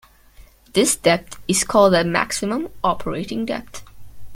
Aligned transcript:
This 0.73 0.95
depth 0.95 1.37
is 1.47 1.63
called 1.63 1.93
the 1.93 2.03
maximum 2.03 2.69
operating 2.83 3.45
depth. 3.45 3.83